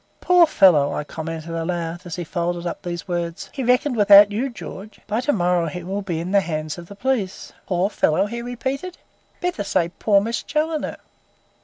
[0.19, 4.49] "Poor fellow," I commented aloud, as I folded up these words; "he reckoned without you,
[4.49, 4.99] George.
[5.05, 8.41] By to morrow he will be in the hands of the police." "Poor fellow?" he
[8.41, 8.97] repeated.
[9.41, 10.97] "Better say 'Poor Miss Challoner!